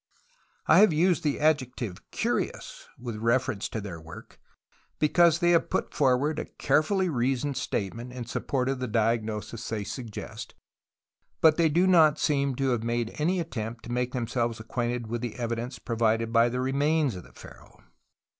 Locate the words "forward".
5.93-6.39